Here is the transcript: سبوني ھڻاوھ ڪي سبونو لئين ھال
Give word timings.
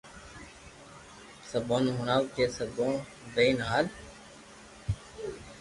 سبوني 1.49 1.91
ھڻاوھ 1.99 2.27
ڪي 2.35 2.45
سبونو 2.57 2.97
لئين 3.33 3.57
ھال 3.67 3.85